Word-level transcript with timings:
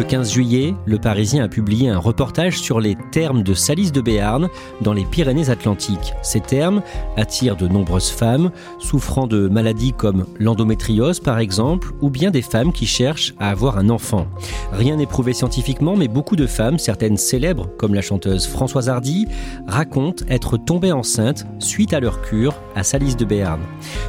Le 0.00 0.06
15 0.06 0.32
juillet, 0.32 0.74
le 0.86 0.96
Parisien 0.96 1.44
a 1.44 1.48
publié 1.48 1.90
un 1.90 1.98
reportage 1.98 2.58
sur 2.58 2.80
les 2.80 2.96
thermes 3.12 3.42
de 3.42 3.52
Salis 3.52 3.90
de 3.90 4.00
Béarn 4.00 4.48
dans 4.80 4.94
les 4.94 5.04
Pyrénées-Atlantiques. 5.04 6.14
Ces 6.22 6.40
thermes 6.40 6.80
attirent 7.18 7.54
de 7.54 7.68
nombreuses 7.68 8.08
femmes 8.08 8.50
souffrant 8.78 9.26
de 9.26 9.46
maladies 9.46 9.92
comme 9.92 10.24
l'endométriose 10.38 11.20
par 11.20 11.38
exemple, 11.38 11.92
ou 12.00 12.08
bien 12.08 12.30
des 12.30 12.40
femmes 12.40 12.72
qui 12.72 12.86
cherchent 12.86 13.34
à 13.38 13.50
avoir 13.50 13.76
un 13.76 13.90
enfant. 13.90 14.26
Rien 14.72 14.96
n'est 14.96 15.04
prouvé 15.04 15.34
scientifiquement, 15.34 15.96
mais 15.96 16.08
beaucoup 16.08 16.34
de 16.34 16.46
femmes, 16.46 16.78
certaines 16.78 17.18
célèbres 17.18 17.68
comme 17.76 17.92
la 17.92 18.00
chanteuse 18.00 18.46
Françoise 18.46 18.88
Hardy, 18.88 19.26
racontent 19.66 20.24
être 20.30 20.56
tombées 20.56 20.92
enceintes 20.92 21.44
suite 21.58 21.92
à 21.92 22.00
leur 22.00 22.22
cure 22.22 22.54
à 22.74 22.84
Salis 22.84 23.16
de 23.16 23.26
Béarn. 23.26 23.60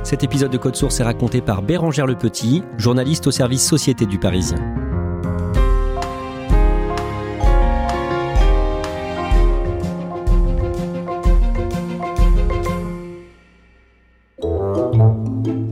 Cet 0.03 0.23
épisode 0.23 0.51
de 0.51 0.57
Code 0.57 0.77
Source 0.77 1.01
est 1.01 1.03
raconté 1.03 1.41
par 1.41 1.61
Bérangère 1.61 2.07
Le 2.07 2.15
Petit, 2.15 2.63
journaliste 2.77 3.27
au 3.27 3.31
service 3.31 3.67
Société 3.67 4.05
du 4.05 4.19
Parisien. 4.19 4.70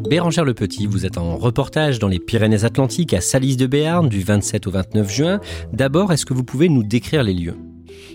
Bérangère 0.09 0.43
Le 0.43 0.55
Petit, 0.55 0.87
vous 0.87 1.05
êtes 1.05 1.19
en 1.19 1.37
reportage 1.37 1.99
dans 1.99 2.07
les 2.07 2.17
Pyrénées-Atlantiques 2.17 3.13
à 3.13 3.21
Salis 3.21 3.57
de 3.57 3.67
Béarn 3.67 4.09
du 4.09 4.21
27 4.21 4.65
au 4.65 4.71
29 4.71 5.13
juin. 5.13 5.39
D'abord, 5.71 6.11
est-ce 6.11 6.25
que 6.25 6.33
vous 6.33 6.43
pouvez 6.43 6.67
nous 6.67 6.81
décrire 6.81 7.21
les 7.21 7.35
lieux? 7.35 7.55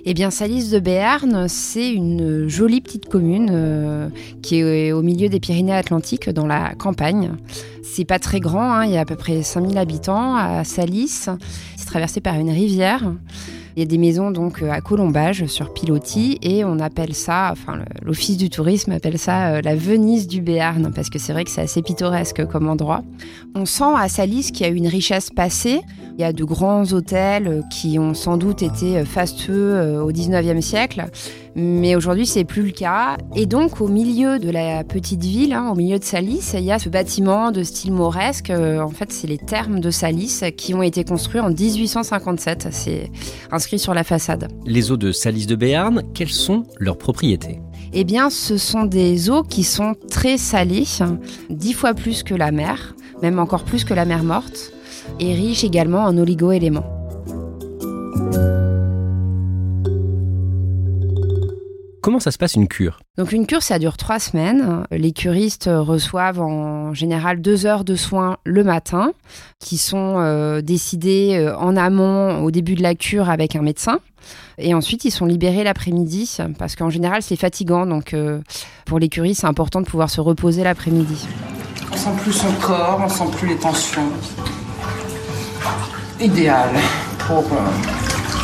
Eh 0.05 0.12
bien, 0.12 0.33
Salis 0.33 0.70
de 0.70 0.81
Béarn, 0.81 1.47
c'est 1.48 1.92
une 1.92 2.48
jolie 2.48 2.81
petite 2.81 3.06
commune 3.06 3.48
euh, 3.53 4.09
qui 4.42 4.56
est 4.56 4.91
au 4.91 5.03
milieu 5.03 5.28
des 5.28 5.39
Pyrénées-Atlantiques, 5.39 6.28
dans 6.31 6.48
la 6.48 6.75
campagne. 6.75 7.31
C'est 7.84 8.05
pas 8.05 8.19
très 8.19 8.41
grand, 8.41 8.72
hein, 8.72 8.87
il 8.87 8.91
y 8.91 8.97
a 8.97 9.00
à 9.03 9.05
peu 9.05 9.15
près 9.15 9.45
5000 9.45 9.78
habitants 9.78 10.34
à 10.34 10.65
Salis. 10.65 11.28
C'est 11.77 11.87
traversé 11.87 12.20
par 12.20 12.34
une 12.41 12.50
rivière. 12.50 13.12
Il 13.77 13.80
y 13.80 13.83
a 13.83 13.86
des 13.86 13.98
maisons 13.98 14.30
donc 14.30 14.62
euh, 14.62 14.70
à 14.70 14.80
Colombage 14.80 15.47
sur 15.47 15.72
Pilotis 15.72 16.39
et 16.42 16.64
on 16.64 16.78
appelle 16.78 17.12
ça, 17.12 17.48
enfin 17.50 17.81
l'office 18.03 18.36
du 18.36 18.48
tourisme 18.48 18.92
appelle 18.92 19.19
ça 19.19 19.55
euh, 19.55 19.62
la 19.62 19.75
Venise 19.75 20.28
du 20.28 20.41
Béarn 20.41 20.92
parce 20.94 21.11
que 21.11 21.19
c'est 21.19 21.33
vrai 21.33 21.42
que 21.42 21.50
c'est 21.50 21.62
assez 21.62 21.83
pittoresque 21.83 22.47
comme 22.47 22.69
endroit. 22.69 23.03
On 23.56 23.66
sent 23.66 23.92
à 23.97 24.08
Salis 24.08 24.53
qu'il 24.53 24.64
y 24.64 24.69
a 24.69 24.72
une 24.72 24.86
richesse 24.86 25.31
passée. 25.31 25.81
Il 26.16 26.20
y 26.20 26.25
a 26.25 26.33
de 26.33 26.44
grands 26.44 26.84
hôtels 26.92 27.48
euh, 27.48 27.62
qui 27.72 27.98
ont 27.98 28.14
sans 28.14 28.36
doute 28.36 28.62
été 28.62 29.05
fastueux 29.05 30.00
au 30.00 30.12
19e 30.12 30.61
siècle, 30.61 31.06
mais 31.56 31.97
aujourd'hui 31.97 32.27
c'est 32.27 32.44
plus 32.44 32.62
le 32.62 32.70
cas. 32.70 33.16
Et 33.34 33.47
donc 33.47 33.80
au 33.80 33.88
milieu 33.88 34.38
de 34.38 34.50
la 34.50 34.84
petite 34.84 35.22
ville, 35.22 35.52
hein, 35.52 35.70
au 35.70 35.74
milieu 35.74 35.98
de 35.98 36.04
Salis, 36.04 36.53
il 36.54 36.65
y 36.65 36.72
a 36.72 36.78
ce 36.78 36.88
bâtiment 36.88 37.50
de 37.50 37.62
style 37.62 37.92
mauresque. 37.92 38.50
En 38.50 38.91
fait, 38.91 39.12
c'est 39.12 39.26
les 39.26 39.38
thermes 39.38 39.81
de 39.81 39.91
Salis 39.91 40.41
qui 40.56 40.75
ont 40.75 40.82
été 40.82 41.04
construits 41.04 41.41
en 41.41 41.50
1857. 41.50 42.69
C'est 42.70 43.10
un 43.50 43.59
sur 43.76 43.94
la 43.94 44.04
façade. 44.04 44.48
Les 44.66 44.93
eaux 44.93 44.97
de 44.97 45.10
Salis 45.10 45.47
de 45.47 45.56
Béarn, 45.56 46.03
quelles 46.14 46.28
sont 46.28 46.64
leurs 46.78 46.98
propriétés? 46.98 47.60
Eh 47.93 48.04
bien, 48.04 48.31
ce 48.31 48.56
sont 48.56 48.84
des 48.84 49.31
eaux 49.31 49.43
qui 49.43 49.64
sont 49.64 49.94
très 50.10 50.37
salées, 50.38 50.84
dix 51.50 51.72
fois 51.72 51.94
plus 51.94 52.22
que 52.22 52.34
la 52.34 52.53
mer, 52.53 52.94
même 53.22 53.38
encore 53.38 53.64
plus 53.64 53.84
que 53.84 53.94
la 53.94 54.04
mer 54.04 54.22
morte, 54.22 54.72
et 55.20 55.34
riches 55.34 55.64
également 55.64 56.04
en 56.04 56.16
oligo-éléments. 56.16 57.03
Comment 62.04 62.20
ça 62.20 62.31
se 62.31 62.37
passe 62.37 62.53
une 62.53 62.69
cure? 62.69 63.00
Donc 63.16 63.32
une 63.32 63.47
cure, 63.47 63.62
ça 63.62 63.78
dure 63.78 63.97
trois 63.97 64.19
semaines. 64.19 64.84
Les 64.91 65.12
curistes 65.12 65.70
reçoivent 65.72 66.38
en 66.38 66.92
général 66.92 67.41
deux 67.41 67.65
heures 67.65 67.82
de 67.82 67.97
soins 67.97 68.37
le 68.44 68.62
matin, 68.62 69.12
qui 69.59 69.78
sont 69.78 70.16
euh, 70.19 70.60
décidés 70.60 71.37
euh, 71.38 71.56
en 71.56 71.78
amont 71.78 72.43
au 72.43 72.50
début 72.50 72.75
de 72.75 72.82
la 72.82 72.94
cure 72.94 73.31
avec 73.31 73.56
un 73.56 73.62
médecin. 73.62 74.00
Et 74.59 74.75
ensuite, 74.75 75.06
ils 75.06 75.12
sont 75.12 75.25
libérés 75.25 75.64
l'après-midi, 75.64 76.37
parce 76.59 76.76
qu'en 76.76 76.91
général, 76.91 77.22
c'est 77.22 77.37
fatigant. 77.37 77.87
Donc 77.87 78.12
euh, 78.12 78.43
pour 78.84 78.98
les 78.98 79.09
curistes, 79.09 79.41
c'est 79.41 79.47
important 79.47 79.81
de 79.81 79.87
pouvoir 79.87 80.10
se 80.10 80.20
reposer 80.20 80.62
l'après-midi. 80.62 81.26
On 81.91 81.97
sent 81.97 82.10
plus 82.22 82.34
son 82.34 82.53
corps, 82.60 83.00
on 83.03 83.09
sent 83.09 83.34
plus 83.38 83.48
les 83.48 83.56
tensions. 83.56 84.10
Idéal 86.20 86.69
pour 87.26 87.44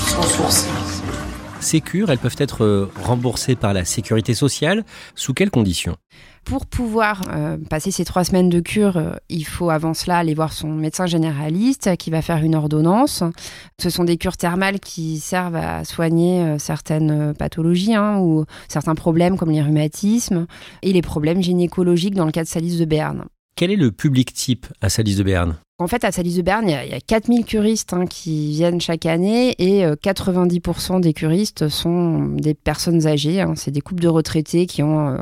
se 0.09 0.17
ressourcer. 0.17 0.70
Ces 1.61 1.83
cures, 1.83 2.11
elles 2.11 2.19
peuvent 2.19 2.37
être 2.39 2.65
euh, 2.65 2.91
remboursées 3.03 3.55
par 3.55 3.75
la 3.75 3.85
sécurité 3.85 4.33
sociale. 4.33 4.85
Sous 5.15 5.35
quelles 5.35 5.51
conditions? 5.51 5.97
Pour 6.45 6.65
pouvoir 6.65 7.23
euh, 7.29 7.59
passer 7.69 7.91
ces 7.91 8.07
trois 8.07 8.25
semaines 8.25 8.49
de 8.49 8.61
cure, 8.61 8.97
euh, 8.97 9.13
il 9.29 9.45
faut 9.45 9.69
avant 9.69 9.93
cela 9.93 10.17
aller 10.19 10.33
voir 10.33 10.55
son 10.55 10.69
médecin 10.69 11.07
généraliste 11.07 11.97
qui 11.99 12.11
va 12.11 12.23
faire 12.23 12.43
une 12.43 12.55
ordonnance. 12.55 13.23
Ce 13.79 13.91
sont 13.91 14.05
des 14.05 14.17
cures 14.17 14.39
thermales 14.39 14.81
qui 14.81 15.21
servent 15.21 15.57
à 15.57 15.85
soigner 15.85 16.59
certaines 16.59 17.35
pathologies 17.35 17.95
hein, 17.95 18.19
ou 18.19 18.47
certains 18.69 18.95
problèmes 18.95 19.37
comme 19.37 19.51
les 19.51 19.63
rhumatismes 19.63 20.47
et 20.83 20.93
les 20.93 21.03
problèmes 21.03 21.43
gynécologiques 21.43 22.15
dans 22.15 22.27
le 22.27 22.33
cas 22.33 22.43
de 22.43 22.49
Salis 22.49 22.79
de 22.79 22.85
Berne. 22.87 23.27
Quel 23.55 23.71
est 23.71 23.77
le 23.77 23.93
public 23.93 24.33
type 24.33 24.67
à 24.81 24.89
Salis 24.89 25.17
de 25.17 25.23
Berne 25.23 25.57
en 25.81 25.87
fait, 25.87 26.05
à 26.05 26.13
Salis 26.13 26.37
de 26.37 26.43
Berne, 26.43 26.69
il 26.69 26.91
y 26.91 26.95
a, 26.95 27.01
4000 27.01 27.45
curistes 27.45 27.95
hein, 27.95 28.07
qui 28.07 28.51
viennent 28.51 28.81
chaque 28.81 29.07
année 29.07 29.55
et 29.59 29.85
90% 29.85 30.97
euh, 30.97 31.01
des 31.01 31.15
curistes 31.15 31.69
sont 31.69 32.27
des 32.35 32.55
personnes 32.55 33.07
âgées. 33.07 33.41
Hein. 33.41 33.55
C'est 33.57 33.71
des 33.71 33.81
couples 33.81 34.03
de 34.03 34.09
retraités 34.09 34.67
qui 34.67 34.83
ont 34.83 35.09
euh, 35.09 35.17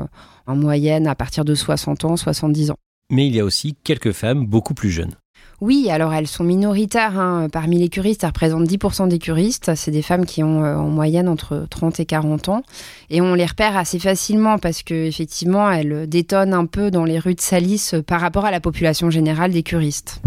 en 0.47 0.55
moyenne 0.55 1.07
à 1.07 1.15
partir 1.15 1.45
de 1.45 1.55
60 1.55 2.05
ans, 2.05 2.17
70 2.17 2.71
ans. 2.71 2.77
Mais 3.09 3.25
il 3.27 3.35
y 3.35 3.39
a 3.39 3.45
aussi 3.45 3.75
quelques 3.83 4.11
femmes 4.11 4.45
beaucoup 4.45 4.73
plus 4.73 4.91
jeunes. 4.91 5.15
Oui, 5.61 5.89
alors 5.89 6.13
elles 6.13 6.27
sont 6.27 6.43
minoritaires. 6.43 7.19
Hein. 7.19 7.47
Parmi 7.51 7.79
les 7.79 7.89
curistes, 7.89 8.23
elles 8.23 8.29
représentent 8.29 8.67
10% 8.67 9.07
des 9.07 9.19
curistes. 9.19 9.75
C'est 9.75 9.91
des 9.91 10.01
femmes 10.01 10.25
qui 10.25 10.43
ont 10.43 10.63
euh, 10.63 10.75
en 10.75 10.87
moyenne 10.87 11.27
entre 11.27 11.65
30 11.69 11.99
et 11.99 12.05
40 12.05 12.49
ans. 12.49 12.63
Et 13.09 13.21
on 13.21 13.33
les 13.33 13.45
repère 13.45 13.75
assez 13.75 13.99
facilement 13.99 14.57
parce 14.57 14.83
qu'effectivement, 14.83 15.69
elles 15.69 16.07
détonnent 16.07 16.53
un 16.53 16.65
peu 16.65 16.91
dans 16.91 17.03
les 17.03 17.19
rues 17.19 17.35
de 17.35 17.41
Salis 17.41 17.91
euh, 17.93 18.01
par 18.01 18.21
rapport 18.21 18.45
à 18.45 18.51
la 18.51 18.59
population 18.59 19.09
générale 19.09 19.51
des 19.51 19.63
curistes. 19.63 20.21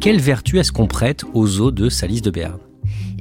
Quelle 0.00 0.20
vertu 0.20 0.58
est-ce 0.58 0.72
qu'on 0.72 0.86
prête 0.86 1.24
aux 1.34 1.60
eaux 1.60 1.70
de 1.70 1.88
Salis 1.88 2.22
de 2.22 2.30
Béarn 2.30 2.58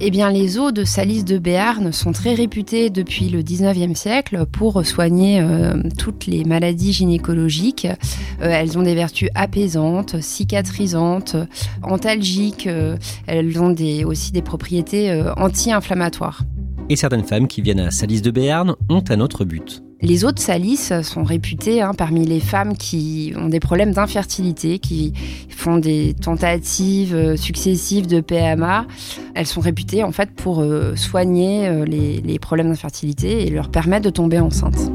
eh 0.01 0.11
bien, 0.11 0.31
les 0.31 0.57
eaux 0.57 0.71
de 0.71 0.83
Salis 0.85 1.23
de 1.23 1.37
Béarn 1.37 1.91
sont 1.91 2.13
très 2.13 2.33
réputées 2.33 2.89
depuis 2.89 3.27
le 3.29 3.41
19e 3.41 3.95
siècle 3.95 4.45
pour 4.45 4.85
soigner 4.85 5.41
euh, 5.41 5.73
toutes 5.97 6.25
les 6.25 6.45
maladies 6.45 6.93
gynécologiques. 6.93 7.85
Euh, 7.85 8.49
elles 8.49 8.77
ont 8.77 8.83
des 8.83 8.95
vertus 8.95 9.29
apaisantes, 9.35 10.21
cicatrisantes, 10.21 11.35
antalgiques. 11.83 12.67
Euh, 12.67 12.97
elles 13.27 13.61
ont 13.61 13.75
aussi 14.05 14.31
des 14.31 14.41
propriétés 14.41 15.21
anti-inflammatoires. 15.38 16.44
Et 16.89 16.95
certaines 16.95 17.25
femmes 17.25 17.47
qui 17.47 17.62
viennent 17.62 17.81
à 17.81 17.91
Salis 17.91 18.21
de 18.21 18.31
Béarn 18.31 18.75
ont 18.89 19.03
un 19.09 19.19
autre 19.19 19.44
but. 19.44 19.83
Les 20.01 20.24
autres 20.24 20.42
Salis 20.42 20.92
sont 21.04 21.24
réputées 21.24 21.81
hein, 21.81 21.94
parmi 21.94 22.25
les 22.25 22.40
femmes 22.40 22.78
qui 22.78 23.34
ont 23.36 23.50
des 23.50 23.60
problèmes 23.60 23.92
d'infertilité, 23.92 24.80
qui 24.80 25.13
font 25.50 25.78
des 25.78 26.13
tentatives 26.13 27.13
euh, 27.13 27.36
successives 27.36 28.07
de 28.07 28.22
PMA. 28.22 28.88
Elles 29.36 29.46
sont 29.46 29.60
réputées 29.60 30.04
en 30.04 30.13
fait 30.13 30.31
pour 30.31 30.62
euh, 30.62 30.96
soigner 30.96 31.68
euh, 31.68 31.84
les 31.84 32.40
problèmes 32.40 32.69
d'infertilité 32.69 33.46
et 33.46 33.50
leur 33.50 33.69
permettre 33.69 34.06
de 34.06 34.10
tomber 34.10 34.40
enceinte. 34.40 34.90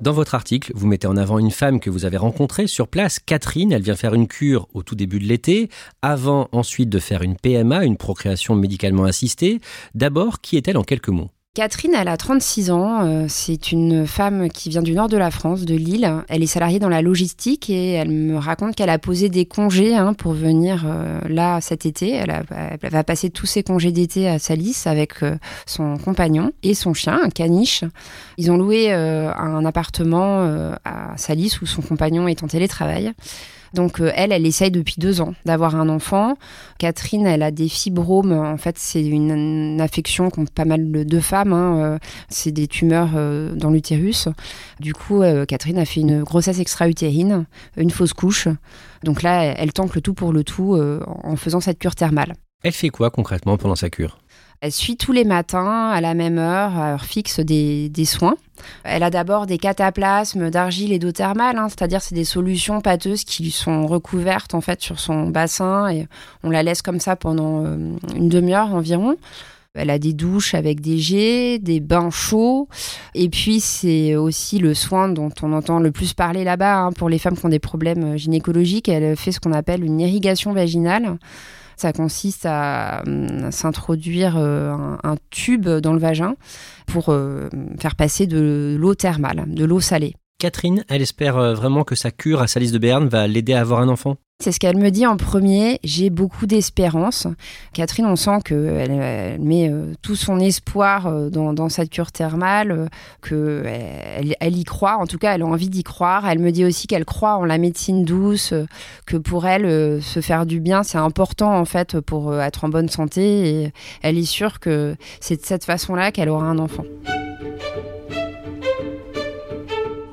Dans 0.00 0.12
votre 0.12 0.34
article, 0.34 0.72
vous 0.74 0.86
mettez 0.86 1.06
en 1.06 1.18
avant 1.18 1.38
une 1.38 1.50
femme 1.50 1.78
que 1.80 1.90
vous 1.90 2.06
avez 2.06 2.16
rencontrée 2.16 2.66
sur 2.66 2.88
place, 2.88 3.18
Catherine. 3.20 3.72
Elle 3.72 3.82
vient 3.82 3.94
faire 3.94 4.14
une 4.14 4.26
cure 4.26 4.68
au 4.72 4.82
tout 4.82 4.94
début 4.94 5.20
de 5.20 5.26
l'été, 5.26 5.68
avant 6.00 6.48
ensuite 6.50 6.88
de 6.88 6.98
faire 6.98 7.22
une 7.22 7.36
PMA, 7.36 7.84
une 7.84 7.98
procréation 7.98 8.56
médicalement 8.56 9.04
assistée. 9.04 9.60
D'abord, 9.94 10.40
qui 10.40 10.56
est-elle 10.56 10.78
en 10.78 10.82
quelques 10.82 11.10
mots? 11.10 11.30
Catherine, 11.54 11.92
elle 11.94 12.08
a 12.08 12.16
36 12.16 12.70
ans. 12.70 13.04
euh, 13.04 13.26
C'est 13.28 13.72
une 13.72 14.06
femme 14.06 14.48
qui 14.48 14.70
vient 14.70 14.80
du 14.80 14.94
nord 14.94 15.08
de 15.10 15.18
la 15.18 15.30
France, 15.30 15.66
de 15.66 15.74
Lille. 15.74 16.10
Elle 16.30 16.42
est 16.42 16.46
salariée 16.46 16.78
dans 16.78 16.88
la 16.88 17.02
logistique 17.02 17.68
et 17.68 17.90
elle 17.92 18.08
me 18.08 18.38
raconte 18.38 18.74
qu'elle 18.74 18.88
a 18.88 18.98
posé 18.98 19.28
des 19.28 19.44
congés 19.44 19.94
hein, 19.94 20.14
pour 20.14 20.32
venir 20.32 20.84
euh, 20.86 21.20
là 21.28 21.60
cet 21.60 21.84
été. 21.84 22.12
Elle, 22.12 22.30
a- 22.30 22.42
elle 22.80 22.90
va 22.90 23.04
passer 23.04 23.28
tous 23.28 23.44
ses 23.44 23.62
congés 23.62 23.92
d'été 23.92 24.28
à 24.30 24.38
Salis 24.38 24.78
avec 24.86 25.22
euh, 25.22 25.36
son 25.66 25.98
compagnon 25.98 26.52
et 26.62 26.72
son 26.72 26.94
chien, 26.94 27.20
un 27.22 27.28
caniche. 27.28 27.84
Ils 28.38 28.50
ont 28.50 28.56
loué 28.56 28.90
un 28.90 29.64
appartement 29.66 30.40
à 30.86 31.12
Salis 31.18 31.58
où 31.60 31.66
son 31.66 31.82
compagnon 31.82 32.28
est 32.28 32.42
en 32.42 32.46
télétravail. 32.48 33.12
Donc 33.74 34.00
euh, 34.00 34.12
elle, 34.14 34.32
elle 34.32 34.46
essaye 34.46 34.70
depuis 34.70 34.96
deux 34.98 35.20
ans 35.20 35.34
d'avoir 35.44 35.76
un 35.76 35.88
enfant. 35.88 36.36
Catherine, 36.78 37.26
elle 37.26 37.42
a 37.42 37.50
des 37.50 37.68
fibromes. 37.68 38.32
En 38.32 38.56
fait, 38.56 38.78
c'est 38.78 39.04
une, 39.04 39.80
affection 39.80 40.30
qu'ont 40.30 40.44
pas 40.44 40.64
mal 40.64 40.90
de, 40.90 41.20
femmes. 41.20 41.52
hein. 41.52 41.78
Euh, 41.78 41.98
C'est 42.28 42.52
des 42.52 42.66
tumeurs 42.66 43.10
euh, 43.16 43.54
dans 43.54 43.70
l'utérus. 43.70 44.28
Du 44.80 44.94
coup, 44.94 45.22
Catherine 45.48 45.78
a 45.78 45.84
fait 45.84 46.00
une 46.00 46.22
grossesse 46.22 46.58
extra-utérine, 46.58 47.46
une 47.76 47.90
fausse 47.90 48.12
couche. 48.12 48.48
Donc 49.02 49.22
là, 49.22 49.44
elle, 49.44 49.72
tente 49.72 49.94
le 49.94 50.00
tout 50.00 50.14
pour 50.14 50.32
le 50.32 50.44
tout 50.44 50.78
en 51.24 51.36
faisant 51.36 51.60
cette 51.60 51.78
cure 51.78 51.94
thermale. 51.94 52.34
Elle 52.62 52.72
fait 52.72 52.90
quoi 52.90 53.10
concrètement 53.10 53.56
pendant 53.56 53.74
sa 53.74 53.90
cure? 53.90 54.18
Elle 54.62 54.70
suit 54.70 54.96
tous 54.96 55.10
les 55.10 55.24
matins, 55.24 55.90
à 55.90 56.00
la 56.00 56.14
même 56.14 56.38
heure, 56.38 56.78
à 56.78 56.92
heure 56.92 57.04
fixe, 57.04 57.40
des, 57.40 57.90
soins. 58.04 58.36
Elle 58.84 59.02
a 59.02 59.10
d'abord 59.10 59.46
des 59.46 59.58
cataplasmes 59.58 60.50
d'argile 60.50 60.92
et 60.92 61.00
d'eau 61.00 61.10
thermale, 61.10 61.58
hein, 61.58 61.68
c'est-à-dire 61.68 62.00
c'est 62.00 62.14
des 62.14 62.24
solutions 62.24 62.80
pâteuses 62.80 63.24
qui 63.24 63.50
sont 63.50 63.88
recouvertes 63.88 64.54
en 64.54 64.60
fait 64.60 64.80
sur 64.80 65.00
son 65.00 65.26
bassin 65.26 65.88
et 65.90 66.06
on 66.44 66.50
la 66.50 66.62
laisse 66.62 66.80
comme 66.80 67.00
ça 67.00 67.16
pendant 67.16 67.64
euh, 67.64 67.76
une 68.14 68.28
demi-heure 68.28 68.72
environ. 68.72 69.16
Elle 69.74 69.90
a 69.90 69.98
des 69.98 70.12
douches 70.12 70.54
avec 70.54 70.80
des 70.80 70.98
jets, 70.98 71.58
des 71.58 71.80
bains 71.80 72.10
chauds. 72.10 72.68
Et 73.16 73.28
puis, 73.30 73.58
c'est 73.58 74.14
aussi 74.14 74.60
le 74.60 74.74
soin 74.74 75.08
dont 75.08 75.30
on 75.42 75.52
entend 75.54 75.80
le 75.80 75.90
plus 75.90 76.12
parler 76.12 76.44
là-bas 76.44 76.82
hein, 76.82 76.92
pour 76.92 77.08
les 77.08 77.18
femmes 77.18 77.36
qui 77.36 77.46
ont 77.46 77.48
des 77.48 77.58
problèmes 77.58 78.16
gynécologiques. 78.16 78.88
Elle 78.88 79.16
fait 79.16 79.32
ce 79.32 79.40
qu'on 79.40 79.52
appelle 79.52 79.82
une 79.82 79.98
irrigation 79.98 80.52
vaginale. 80.52 81.16
Ça 81.76 81.92
consiste 81.92 82.46
à, 82.46 83.02
hum, 83.06 83.50
s'introduire 83.50 84.36
euh, 84.36 84.96
un, 85.02 85.16
tube 85.30 85.68
dans 85.68 85.92
le 85.92 85.98
vagin 85.98 86.34
pour 86.86 87.08
euh, 87.08 87.48
faire 87.78 87.96
passer 87.96 88.26
de 88.26 88.76
l'eau 88.78 88.94
thermale, 88.94 89.44
de 89.46 89.64
l'eau 89.64 89.80
salée. 89.80 90.14
Catherine, 90.38 90.84
elle 90.88 91.02
espère 91.02 91.36
euh, 91.36 91.54
vraiment 91.54 91.84
que 91.84 91.94
sa 91.94 92.10
cure 92.10 92.42
à 92.42 92.48
Salis 92.48 92.72
de 92.72 92.78
Béarn 92.78 93.06
va 93.06 93.28
l'aider 93.28 93.54
à 93.54 93.60
avoir 93.60 93.80
un 93.80 93.88
enfant? 93.88 94.16
C'est 94.42 94.50
ce 94.50 94.58
qu'elle 94.58 94.76
me 94.76 94.90
dit 94.90 95.06
en 95.06 95.16
premier. 95.16 95.78
J'ai 95.84 96.10
beaucoup 96.10 96.46
d'espérance. 96.46 97.28
Catherine, 97.74 98.06
on 98.06 98.16
sent 98.16 98.38
qu'elle 98.44 98.90
elle 98.90 99.40
met 99.40 99.70
euh, 99.70 99.92
tout 100.02 100.16
son 100.16 100.40
espoir 100.40 101.06
euh, 101.06 101.30
dans, 101.30 101.68
cette 101.68 101.90
cure 101.90 102.10
thermale, 102.10 102.88
qu'elle 103.22 104.36
elle, 104.40 104.56
y 104.56 104.64
croit. 104.64 104.96
En 104.96 105.06
tout 105.06 105.18
cas, 105.18 105.36
elle 105.36 105.42
a 105.42 105.46
envie 105.46 105.68
d'y 105.68 105.84
croire. 105.84 106.28
Elle 106.28 106.40
me 106.40 106.50
dit 106.50 106.64
aussi 106.64 106.88
qu'elle 106.88 107.04
croit 107.04 107.36
en 107.36 107.44
la 107.44 107.56
médecine 107.56 108.04
douce, 108.04 108.52
euh, 108.52 108.66
que 109.06 109.16
pour 109.16 109.46
elle, 109.46 109.64
euh, 109.64 110.00
se 110.00 110.20
faire 110.20 110.44
du 110.44 110.58
bien, 110.58 110.82
c'est 110.82 110.98
important 110.98 111.56
en 111.56 111.64
fait 111.64 112.00
pour 112.00 112.32
euh, 112.32 112.40
être 112.40 112.64
en 112.64 112.68
bonne 112.68 112.88
santé. 112.88 113.48
Et 113.48 113.72
elle 114.02 114.18
est 114.18 114.24
sûre 114.24 114.58
que 114.58 114.96
c'est 115.20 115.36
de 115.36 115.46
cette 115.46 115.64
façon-là 115.64 116.10
qu'elle 116.10 116.28
aura 116.28 116.46
un 116.46 116.58
enfant. 116.58 116.82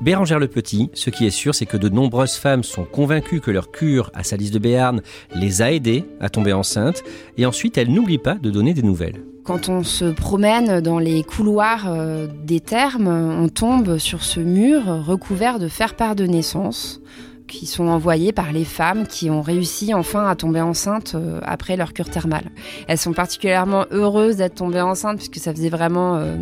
Bérangère 0.00 0.38
le 0.38 0.48
Petit, 0.48 0.88
ce 0.94 1.10
qui 1.10 1.26
est 1.26 1.30
sûr, 1.30 1.54
c'est 1.54 1.66
que 1.66 1.76
de 1.76 1.90
nombreuses 1.90 2.36
femmes 2.36 2.62
sont 2.62 2.84
convaincues 2.84 3.40
que 3.40 3.50
leur 3.50 3.70
cure 3.70 4.10
à 4.14 4.24
Salis 4.24 4.50
de 4.50 4.58
Béarn 4.58 5.02
les 5.34 5.60
a 5.60 5.72
aidées 5.72 6.06
à 6.20 6.30
tomber 6.30 6.54
enceinte, 6.54 7.04
et 7.36 7.44
ensuite 7.44 7.76
elles 7.76 7.92
n'oublient 7.92 8.16
pas 8.16 8.36
de 8.36 8.50
donner 8.50 8.72
des 8.72 8.82
nouvelles. 8.82 9.22
Quand 9.44 9.68
on 9.68 9.82
se 9.82 10.06
promène 10.06 10.80
dans 10.80 10.98
les 10.98 11.22
couloirs 11.22 11.84
euh, 11.88 12.26
des 12.44 12.60
thermes, 12.60 13.08
on 13.08 13.48
tombe 13.48 13.98
sur 13.98 14.22
ce 14.22 14.40
mur 14.40 14.84
recouvert 15.06 15.58
de 15.58 15.68
faire-part 15.68 16.16
de 16.16 16.24
naissance 16.24 17.02
qui 17.50 17.66
sont 17.66 17.88
envoyés 17.88 18.32
par 18.32 18.52
les 18.52 18.64
femmes 18.64 19.06
qui 19.06 19.28
ont 19.28 19.42
réussi 19.42 19.92
enfin 19.92 20.26
à 20.26 20.36
tomber 20.36 20.60
enceintes 20.60 21.12
euh, 21.14 21.40
après 21.42 21.76
leur 21.76 21.92
cure 21.92 22.08
thermale. 22.08 22.44
Elles 22.86 22.98
sont 22.98 23.12
particulièrement 23.12 23.84
heureuses 23.90 24.36
d'être 24.36 24.54
tombées 24.54 24.80
enceintes 24.80 25.16
puisque 25.16 25.36
ça 25.38 25.52
faisait 25.52 25.68
vraiment 25.68 26.16
euh, 26.16 26.36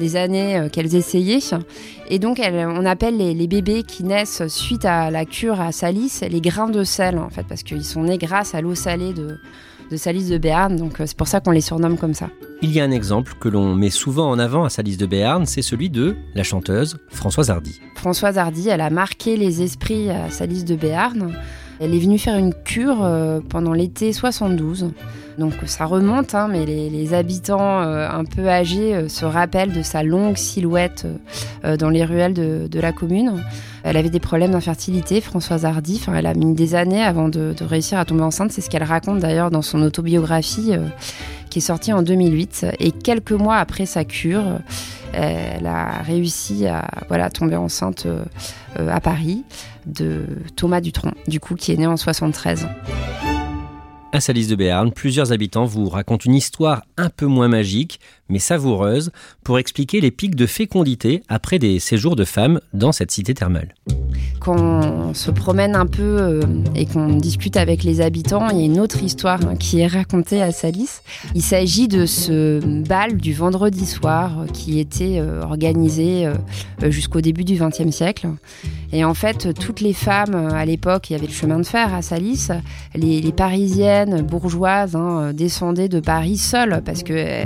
des 0.00 0.16
années 0.16 0.58
euh, 0.58 0.68
qu'elles 0.68 0.94
essayaient. 0.94 1.38
Et 2.10 2.18
donc 2.18 2.40
on 2.40 2.84
appelle 2.84 3.16
les, 3.16 3.46
bébés 3.46 3.82
qui 3.82 4.04
naissent 4.04 4.46
suite 4.48 4.84
à 4.84 5.10
la 5.10 5.24
cure 5.24 5.60
à 5.60 5.72
Salis 5.72 6.20
les 6.28 6.40
grains 6.40 6.68
de 6.68 6.84
sel 6.84 7.18
en 7.18 7.30
fait 7.30 7.44
parce 7.48 7.62
qu'ils 7.62 7.84
sont 7.84 8.02
nés 8.02 8.18
grâce 8.18 8.54
à 8.54 8.60
l'eau 8.60 8.74
salée 8.74 9.12
de, 9.12 9.38
de 9.90 9.96
Salis 9.96 10.28
de 10.28 10.38
Béarn. 10.38 10.76
Donc 10.76 11.00
euh, 11.00 11.04
c'est 11.06 11.16
pour 11.16 11.28
ça 11.28 11.40
qu'on 11.40 11.50
les 11.50 11.60
surnomme 11.60 11.98
comme 11.98 12.14
ça. 12.14 12.30
Il 12.62 12.72
y 12.72 12.80
a 12.80 12.84
un 12.84 12.90
exemple 12.90 13.34
que 13.40 13.48
l'on 13.48 13.74
met 13.74 13.90
souvent 13.90 14.30
en 14.30 14.38
avant 14.38 14.64
à 14.64 14.70
Salis 14.70 14.96
de 14.96 15.06
Béarn, 15.06 15.46
c'est 15.46 15.62
celui 15.62 15.90
de 15.90 16.16
la 16.34 16.42
chanteuse 16.42 16.98
Françoise 17.08 17.50
Hardy. 17.50 17.80
Françoise 17.94 18.38
Hardy, 18.38 18.68
elle 18.68 18.80
a 18.80 18.90
marqué 18.90 19.36
les 19.36 19.62
esprits 19.62 20.10
à 20.10 20.30
Salis 20.30 20.64
de 20.64 20.74
Béarn. 20.74 21.32
Elle 21.80 21.94
est 21.94 21.98
venue 21.98 22.18
faire 22.18 22.36
une 22.36 22.52
cure 22.52 23.04
euh, 23.04 23.40
pendant 23.48 23.72
l'été 23.72 24.12
72. 24.12 24.90
Donc 25.38 25.52
ça 25.66 25.84
remonte, 25.84 26.34
hein, 26.34 26.48
mais 26.50 26.66
les, 26.66 27.14
habitants 27.14 27.80
euh, 27.80 28.08
un 28.08 28.24
peu 28.24 28.48
âgés 28.48 28.94
euh, 28.94 29.08
se 29.08 29.24
rappellent 29.24 29.72
de 29.72 29.82
sa 29.82 30.02
longue 30.02 30.36
silhouette 30.36 31.06
dans 31.78 31.90
les 31.90 32.04
ruelles 32.04 32.34
de, 32.34 32.80
la 32.80 32.92
commune. 32.92 33.44
Elle 33.84 33.96
avait 33.96 34.10
des 34.10 34.20
problèmes 34.20 34.52
d'infertilité, 34.52 35.20
Françoise 35.20 35.64
Hardy. 35.64 35.98
Enfin, 36.00 36.14
elle 36.14 36.26
a 36.26 36.34
mis 36.34 36.54
des 36.54 36.74
années 36.74 37.02
avant 37.02 37.28
de, 37.28 37.54
de 37.56 37.64
réussir 37.64 37.98
à 37.98 38.04
tomber 38.04 38.22
enceinte. 38.22 38.50
C'est 38.52 38.60
ce 38.60 38.70
qu'elle 38.70 38.82
raconte 38.82 39.20
d'ailleurs 39.20 39.50
dans 39.50 39.62
son 39.62 39.82
autobiographie 39.82 40.72
qui 41.50 41.58
est 41.58 41.62
sortie 41.62 41.92
en 41.92 42.02
2008. 42.02 42.66
Et 42.80 42.90
quelques 42.90 43.32
mois 43.32 43.56
après 43.56 43.86
sa 43.86 44.04
cure, 44.04 44.44
elle 45.12 45.66
a 45.66 46.02
réussi 46.02 46.66
à 46.66 46.88
voilà, 47.08 47.30
tomber 47.30 47.56
enceinte 47.56 48.06
euh, 48.06 48.24
euh, 48.78 48.88
à 48.90 49.00
Paris 49.00 49.44
de 49.86 50.24
Thomas 50.56 50.80
Dutronc, 50.80 51.12
du 51.26 51.40
coup, 51.40 51.54
qui 51.54 51.72
est 51.72 51.76
né 51.76 51.86
en 51.86 51.96
73. 51.96 52.68
À 54.10 54.20
Salis 54.20 54.46
de 54.46 54.56
Béarn, 54.56 54.90
plusieurs 54.90 55.32
habitants 55.32 55.66
vous 55.66 55.88
racontent 55.88 56.24
une 56.24 56.34
histoire 56.34 56.82
un 56.96 57.10
peu 57.10 57.26
moins 57.26 57.48
magique, 57.48 58.00
mais 58.28 58.38
savoureuse, 58.38 59.10
pour 59.44 59.58
expliquer 59.58 60.00
les 60.00 60.10
pics 60.10 60.34
de 60.34 60.46
fécondité 60.46 61.22
après 61.28 61.58
des 61.58 61.78
séjours 61.78 62.16
de 62.16 62.24
femmes 62.24 62.60
dans 62.72 62.92
cette 62.92 63.10
cité 63.10 63.34
thermale. 63.34 63.74
Quand 64.40 64.56
on 64.58 65.14
se 65.14 65.30
promène 65.30 65.74
un 65.74 65.86
peu 65.86 66.02
euh, 66.02 66.42
et 66.74 66.86
qu'on 66.86 67.16
discute 67.16 67.56
avec 67.56 67.82
les 67.82 68.00
habitants, 68.00 68.48
il 68.50 68.58
y 68.58 68.62
a 68.62 68.64
une 68.64 68.80
autre 68.80 69.02
histoire 69.02 69.40
hein, 69.46 69.56
qui 69.56 69.80
est 69.80 69.86
racontée 69.86 70.40
à 70.42 70.52
Salis. 70.52 71.00
Il 71.34 71.42
s'agit 71.42 71.88
de 71.88 72.06
ce 72.06 72.60
bal 72.86 73.16
du 73.16 73.32
vendredi 73.32 73.84
soir 73.84 74.40
euh, 74.40 74.46
qui 74.46 74.78
était 74.78 75.18
euh, 75.18 75.42
organisé 75.42 76.30
jusqu'au 76.82 77.20
début 77.20 77.44
du 77.44 77.56
XXe 77.56 77.90
siècle. 77.90 78.28
Et 78.92 79.04
en 79.04 79.14
fait, 79.14 79.54
toutes 79.58 79.80
les 79.80 79.92
femmes, 79.92 80.34
à 80.34 80.64
l'époque, 80.64 81.10
il 81.10 81.14
y 81.14 81.16
avait 81.16 81.26
le 81.26 81.32
chemin 81.32 81.58
de 81.58 81.66
fer 81.66 81.92
à 81.94 82.02
Salis, 82.02 82.48
les, 82.94 83.32
parisiennes 83.32 84.22
bourgeoises 84.22 84.96
hein, 84.96 85.32
descendaient 85.32 85.88
de 85.88 86.00
Paris 86.00 86.36
seules 86.38 86.80
parce 86.84 87.02
que 87.02 87.44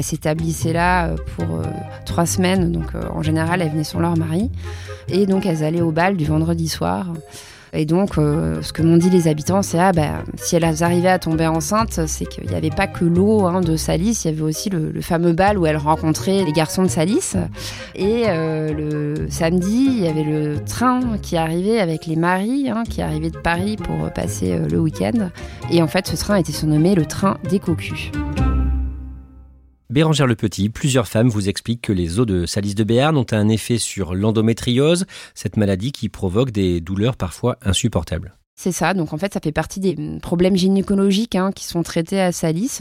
elles 0.00 0.04
s'établissaient 0.04 0.72
là 0.72 1.08
euh, 1.08 1.16
pour 1.36 1.56
euh, 1.56 1.64
trois 2.06 2.26
semaines. 2.26 2.72
Donc 2.72 2.94
euh, 2.94 3.02
en 3.12 3.22
général, 3.22 3.60
elles 3.60 3.70
venaient 3.70 3.84
sans 3.84 4.00
leur 4.00 4.16
mari. 4.16 4.50
Et 5.08 5.26
donc 5.26 5.44
elles 5.46 5.62
allaient 5.62 5.82
au 5.82 5.92
bal 5.92 6.16
du 6.16 6.24
vendredi 6.24 6.68
soir. 6.68 7.06
Et 7.72 7.84
donc, 7.84 8.14
ce 8.16 8.72
que 8.72 8.82
m'ont 8.82 8.96
dit 8.96 9.10
les 9.10 9.28
habitants, 9.28 9.62
c'est 9.62 9.78
ah 9.78 9.92
ben 9.92 10.24
si 10.34 10.56
elles 10.56 10.82
arrivaient 10.82 11.08
à 11.08 11.20
tomber 11.20 11.46
enceintes, 11.46 12.00
c'est 12.08 12.26
qu'il 12.26 12.48
n'y 12.48 12.56
avait 12.56 12.70
pas 12.70 12.88
que 12.88 13.04
l'eau 13.04 13.46
hein, 13.46 13.60
de 13.60 13.76
Salis, 13.76 14.22
il 14.24 14.28
y 14.28 14.34
avait 14.34 14.42
aussi 14.42 14.70
le, 14.70 15.00
fameux 15.02 15.34
bal 15.34 15.56
où 15.56 15.66
elles 15.66 15.76
rencontraient 15.76 16.42
les 16.44 16.50
garçons 16.50 16.82
de 16.82 16.88
Salis. 16.88 17.34
Et 17.94 18.24
le 18.26 19.28
samedi, 19.30 19.86
il 19.86 20.00
y 20.00 20.08
avait 20.08 20.24
le 20.24 20.64
train 20.64 21.16
qui 21.22 21.36
arrivait 21.36 21.78
avec 21.78 22.06
les 22.06 22.16
maris, 22.16 22.68
hein, 22.68 22.82
qui 22.90 23.02
arrivaient 23.02 23.30
de 23.30 23.38
Paris 23.38 23.76
pour 23.76 24.10
passer 24.10 24.58
le 24.58 24.80
week-end. 24.80 25.30
Et 25.70 25.80
en 25.80 25.86
fait, 25.86 26.08
ce 26.08 26.16
train 26.16 26.34
était 26.34 26.50
surnommé 26.50 26.96
le 26.96 27.06
train 27.06 27.38
des 27.48 27.60
cocus. 27.60 28.10
Bérangère 29.90 30.28
le 30.28 30.36
Petit, 30.36 30.68
plusieurs 30.68 31.08
femmes 31.08 31.28
vous 31.28 31.48
expliquent 31.48 31.82
que 31.82 31.92
les 31.92 32.20
eaux 32.20 32.24
de 32.24 32.46
Salis 32.46 32.76
de 32.76 32.84
Béarn 32.84 33.16
ont 33.16 33.26
un 33.32 33.48
effet 33.48 33.76
sur 33.76 34.14
l'endométriose, 34.14 35.04
cette 35.34 35.56
maladie 35.56 35.90
qui 35.90 36.08
provoque 36.08 36.52
des 36.52 36.80
douleurs 36.80 37.16
parfois 37.16 37.58
insupportables. 37.62 38.36
C'est 38.54 38.72
ça, 38.72 38.92
donc 38.92 39.14
en 39.14 39.18
fait 39.18 39.32
ça 39.32 39.40
fait 39.40 39.52
partie 39.52 39.80
des 39.80 39.96
problèmes 40.20 40.54
gynécologiques 40.54 41.34
hein, 41.34 41.50
qui 41.50 41.64
sont 41.64 41.82
traités 41.82 42.20
à 42.20 42.30
Salis. 42.30 42.80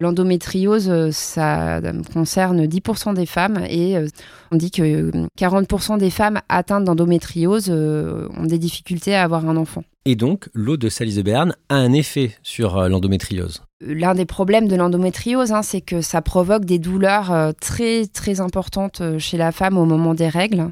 L'endométriose, 0.00 0.88
euh, 0.88 1.10
ça 1.12 1.82
concerne 2.12 2.64
10% 2.64 3.14
des 3.14 3.26
femmes 3.26 3.62
et 3.68 3.96
euh, 3.96 4.08
on 4.50 4.56
dit 4.56 4.70
que 4.70 4.82
euh, 4.82 5.26
40% 5.38 5.98
des 5.98 6.08
femmes 6.08 6.40
atteintes 6.48 6.84
d'endométriose 6.84 7.66
euh, 7.68 8.26
ont 8.38 8.46
des 8.46 8.58
difficultés 8.58 9.14
à 9.14 9.22
avoir 9.22 9.46
un 9.48 9.58
enfant. 9.58 9.84
Et 10.10 10.16
donc, 10.16 10.48
l'eau 10.54 10.78
de 10.78 10.88
Salis 10.88 11.16
de 11.16 11.20
Béarn 11.22 11.54
a 11.68 11.74
un 11.74 11.92
effet 11.92 12.32
sur 12.42 12.78
euh, 12.78 12.88
l'endométriose. 12.88 13.62
L'un 13.82 14.14
des 14.14 14.24
problèmes 14.24 14.66
de 14.66 14.74
l'endométriose, 14.74 15.52
hein, 15.52 15.60
c'est 15.60 15.82
que 15.82 16.00
ça 16.00 16.22
provoque 16.22 16.64
des 16.64 16.78
douleurs 16.78 17.30
euh, 17.30 17.52
très 17.60 18.06
très 18.06 18.40
importantes 18.40 19.02
euh, 19.02 19.18
chez 19.18 19.36
la 19.36 19.52
femme 19.52 19.76
au 19.76 19.84
moment 19.84 20.14
des 20.14 20.30
règles. 20.30 20.70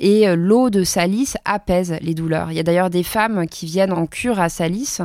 Et 0.00 0.26
l'eau 0.36 0.68
de 0.68 0.84
Salis 0.84 1.32
apaise 1.46 1.96
les 2.02 2.12
douleurs. 2.12 2.50
Il 2.50 2.56
y 2.56 2.60
a 2.60 2.62
d'ailleurs 2.62 2.90
des 2.90 3.04
femmes 3.04 3.46
qui 3.46 3.64
viennent 3.64 3.92
en 3.92 4.06
cure 4.06 4.38
à 4.38 4.50
Salis 4.50 4.98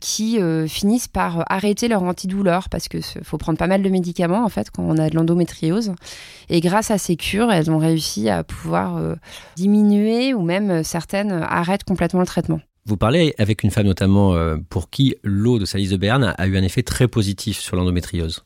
qui 0.00 0.38
finissent 0.68 1.08
par 1.08 1.44
arrêter 1.50 1.88
leur 1.88 2.04
antidouleur 2.04 2.68
parce 2.68 2.86
que 2.86 2.98
faut 3.24 3.36
prendre 3.36 3.58
pas 3.58 3.66
mal 3.66 3.82
de 3.82 3.88
médicaments 3.90 4.44
en 4.44 4.48
fait 4.48 4.70
quand 4.70 4.84
on 4.84 4.96
a 4.96 5.10
de 5.10 5.16
l'endométriose. 5.16 5.92
Et 6.48 6.60
grâce 6.60 6.92
à 6.92 6.98
ces 6.98 7.16
cures, 7.16 7.50
elles 7.50 7.68
ont 7.68 7.78
réussi 7.78 8.30
à 8.30 8.44
pouvoir 8.44 9.02
diminuer 9.56 10.32
ou 10.32 10.42
même 10.42 10.84
certaines 10.84 11.32
arrêtent 11.32 11.84
complètement 11.84 12.20
le 12.20 12.26
traitement. 12.26 12.60
Vous 12.88 12.96
parlez 12.96 13.34
avec 13.36 13.64
une 13.64 13.70
femme 13.70 13.84
notamment 13.84 14.32
euh, 14.32 14.56
pour 14.70 14.88
qui 14.88 15.14
l'eau 15.22 15.58
de 15.58 15.66
Salis 15.66 15.88
de 15.88 15.98
Berne 15.98 16.34
a 16.38 16.46
eu 16.46 16.56
un 16.56 16.62
effet 16.62 16.82
très 16.82 17.06
positif 17.06 17.58
sur 17.58 17.76
l'endométriose. 17.76 18.44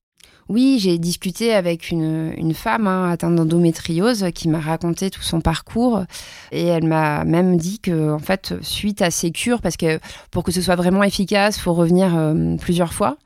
Oui, 0.49 0.79
j'ai 0.81 0.99
discuté 0.99 1.55
avec 1.55 1.93
une, 1.93 2.53
femme 2.53 2.89
hein, 2.89 3.09
atteinte 3.09 3.37
d'endométriose 3.37 4.27
qui 4.35 4.49
m'a 4.49 4.59
raconté 4.59 5.11
tout 5.11 5.23
son 5.23 5.41
parcours 5.41 6.03
et 6.51 6.67
elle 6.67 6.89
m'a 6.89 7.23
même 7.23 7.57
dit 7.57 7.79
que, 7.79 8.11
en 8.11 8.19
fait, 8.19 8.55
suite 8.63 9.01
à 9.01 9.13
ces 9.13 9.31
cures, 9.31 9.63
parce 9.63 9.77
que 9.77 10.01
pour 10.33 10.43
que 10.43 10.51
ce 10.51 10.61
soit 10.61 10.75
vraiment 10.75 11.05
efficace, 11.05 11.57
faut 11.57 11.73
revenir 11.73 12.17
euh, 12.17 12.57
plusieurs 12.57 12.93
fois, 12.93 13.19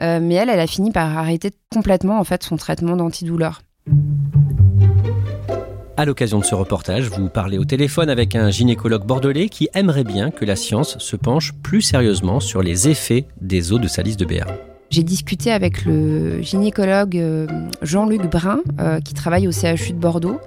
euh, 0.00 0.20
mais 0.22 0.36
elle, 0.36 0.48
elle 0.48 0.58
a 0.58 0.66
fini 0.66 0.90
par 0.90 1.18
arrêter 1.18 1.50
complètement 1.70 2.18
en 2.18 2.24
fait 2.24 2.42
son 2.44 2.56
traitement 2.56 2.96
d'antidouleur. 2.96 3.60
À 5.96 6.06
l'occasion 6.06 6.38
de 6.38 6.44
ce 6.44 6.54
reportage, 6.54 7.10
vous 7.10 7.28
parlez 7.28 7.58
au 7.58 7.66
téléphone 7.66 8.08
avec 8.08 8.34
un 8.34 8.50
gynécologue 8.50 9.04
bordelais 9.04 9.50
qui 9.50 9.68
aimerait 9.74 10.04
bien 10.04 10.30
que 10.30 10.46
la 10.46 10.56
science 10.56 10.96
se 10.98 11.16
penche 11.16 11.52
plus 11.62 11.82
sérieusement 11.82 12.40
sur 12.40 12.62
les 12.62 12.88
effets 12.88 13.26
des 13.42 13.72
eaux 13.72 13.78
de 13.78 13.88
salice 13.88 14.16
de 14.16 14.24
Béarn. 14.24 14.56
J'ai 14.92 15.04
discuté 15.04 15.50
avec 15.50 15.86
le 15.86 16.42
gynécologue 16.42 17.16
euh, 17.16 17.46
Jean-Luc 17.80 18.30
Brun, 18.30 18.60
euh, 18.78 19.00
qui 19.00 19.14
travaille 19.14 19.48
au 19.48 19.50
CHU 19.50 19.94
de 19.94 19.98
Bordeaux, 19.98 20.38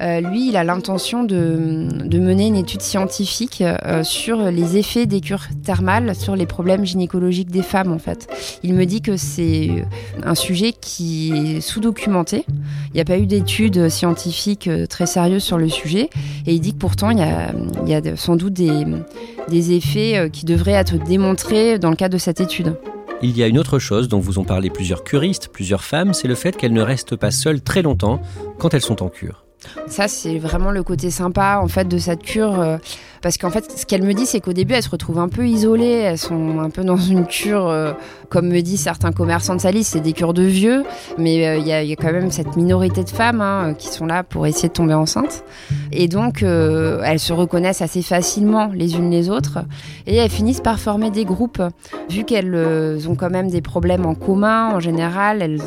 euh, 0.00 0.20
lui, 0.20 0.50
il 0.50 0.56
a 0.56 0.62
l'intention 0.62 1.24
de, 1.24 1.88
mener 2.20 2.46
une 2.46 2.54
étude 2.54 2.80
scientifique 2.80 3.64
sur 4.04 4.52
les 4.52 4.76
effets 4.76 5.06
des 5.06 5.20
cures 5.20 5.48
thermales 5.64 6.14
sur 6.14 6.36
les 6.36 6.46
problèmes 6.46 6.84
gynécologiques 6.84 7.50
des 7.50 7.62
femmes, 7.62 7.90
en 7.90 7.98
fait. 7.98 8.28
Il 8.62 8.74
me 8.74 8.86
dit 8.86 9.02
que 9.02 9.16
c'est 9.16 9.84
un 10.22 10.36
sujet 10.36 10.72
qui 10.72 11.56
est 11.56 11.60
sous-documenté. 11.60 12.44
Il 12.48 12.94
n'y 12.94 13.00
a 13.00 13.04
pas 13.04 13.18
eu 13.18 13.26
d'études 13.26 13.88
scientifiques 13.88 14.70
très 14.88 15.06
sérieuses 15.06 15.42
sur 15.42 15.58
le 15.58 15.68
sujet. 15.68 16.10
Et 16.46 16.54
il 16.54 16.60
dit 16.60 16.74
que 16.74 16.78
pourtant, 16.78 17.10
il 17.10 17.18
y 17.18 17.94
a, 17.94 18.16
sans 18.16 18.36
doute 18.36 18.52
des 18.52 19.72
effets 19.72 20.30
qui 20.32 20.44
devraient 20.44 20.72
être 20.72 20.96
démontrés 20.96 21.80
dans 21.80 21.90
le 21.90 21.96
cadre 21.96 22.14
de 22.14 22.18
cette 22.18 22.40
étude. 22.40 22.76
Il 23.20 23.36
y 23.36 23.42
a 23.42 23.48
une 23.48 23.58
autre 23.58 23.80
chose 23.80 24.08
dont 24.08 24.20
vous 24.20 24.38
ont 24.38 24.44
parlé 24.44 24.70
plusieurs 24.70 25.02
curistes, 25.02 25.48
plusieurs 25.48 25.82
femmes, 25.82 26.14
c'est 26.14 26.28
le 26.28 26.36
fait 26.36 26.56
qu'elles 26.56 26.72
ne 26.72 26.82
restent 26.82 27.16
pas 27.16 27.32
seules 27.32 27.60
très 27.60 27.82
longtemps 27.82 28.20
quand 28.58 28.74
elles 28.74 28.82
sont 28.82 29.02
en 29.02 29.08
cure. 29.08 29.44
Ça, 29.88 30.06
c'est 30.06 30.38
vraiment 30.38 30.70
le 30.70 30.84
côté 30.84 31.10
sympa 31.10 31.58
en 31.60 31.66
fait 31.66 31.88
de 31.88 31.98
cette 31.98 32.22
cure. 32.22 32.78
Euh, 33.18 33.28
parce 33.28 33.38
qu'en 33.38 33.50
fait, 33.50 33.70
ce 33.76 33.86
qu'elle 33.86 34.02
me 34.02 34.14
dit, 34.14 34.26
c'est 34.26 34.40
qu'au 34.40 34.52
début, 34.52 34.74
elles 34.74 34.82
se 34.82 34.90
retrouvent 34.90 35.18
un 35.18 35.28
peu 35.28 35.46
isolées. 35.46 35.86
Elles 35.86 36.18
sont 36.18 36.60
un 36.60 36.70
peu 36.70 36.84
dans 36.84 36.96
une 36.96 37.26
cure, 37.26 37.68
euh, 37.68 37.92
comme 38.28 38.48
me 38.48 38.60
disent 38.60 38.80
certains 38.80 39.12
commerçants 39.12 39.54
de 39.54 39.60
Salis, 39.60 39.84
c'est 39.84 40.00
des 40.00 40.12
cures 40.12 40.34
de 40.34 40.42
vieux. 40.42 40.84
Mais 41.18 41.46
euh, 41.46 41.56
il 41.56 41.66
y, 41.66 41.72
a 41.72 41.96
quand 41.96 42.12
même 42.12 42.30
cette 42.30 42.56
minorité 42.56 43.04
de 43.04 43.10
femmes 43.10 43.40
hein, 43.40 43.74
qui 43.76 43.88
sont 43.88 44.06
là 44.06 44.22
pour 44.22 44.46
essayer 44.46 44.68
de 44.68 44.74
tomber 44.74 44.94
enceinte. 44.94 45.44
Et 45.92 46.08
donc, 46.08 46.42
elles 46.42 47.20
se 47.20 47.32
reconnaissent 47.32 47.82
assez 47.82 48.02
facilement 48.02 48.70
les 48.74 48.96
unes 48.96 49.10
les 49.10 49.30
autres. 49.30 49.60
Et 50.06 50.16
elles 50.16 50.30
finissent 50.30 50.60
par 50.60 50.78
former 50.78 51.10
des 51.10 51.24
groupes. 51.24 51.62
Vu 52.10 52.24
qu'elles 52.24 53.08
ont 53.08 53.14
quand 53.14 53.30
même 53.30 53.48
des 53.50 53.60
problèmes 53.60 54.06
en 54.06 54.14
commun, 54.14 54.70
en 54.74 54.80
général, 54.80 55.42
elles 55.42 55.60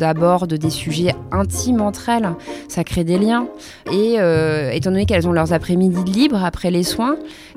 abordent 0.00 0.54
des 0.54 0.70
sujets 0.70 1.14
intimes 1.32 1.80
entre 1.80 2.08
elles. 2.08 2.30
Ça 2.68 2.84
crée 2.84 3.04
des 3.04 3.18
liens. 3.18 3.46
Et 3.92 4.16
euh, 4.18 4.70
étant 4.72 4.90
donné 4.90 5.06
qu'elles 5.06 5.28
ont 5.28 5.32
leurs 5.32 5.52
après-midi 5.52 6.04
libres 6.10 6.44
après 6.44 6.70
les 6.70 6.82
soins, 6.82 6.93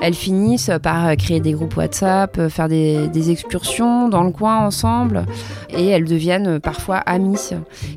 elles 0.01 0.13
finissent 0.13 0.71
par 0.81 1.15
créer 1.17 1.39
des 1.39 1.53
groupes 1.53 1.75
WhatsApp, 1.75 2.49
faire 2.49 2.67
des, 2.67 3.31
excursions 3.31 4.09
dans 4.09 4.23
le 4.23 4.31
coin 4.31 4.59
ensemble, 4.59 5.25
et 5.69 5.87
elles 5.87 6.05
deviennent 6.05 6.59
parfois 6.59 6.97
amies. 6.97 7.49